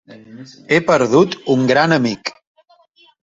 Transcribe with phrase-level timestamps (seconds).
[0.71, 2.31] He perdut un gran amic.